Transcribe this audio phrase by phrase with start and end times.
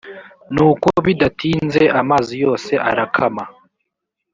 [0.53, 3.43] nuko bidatinze amazi yose arakama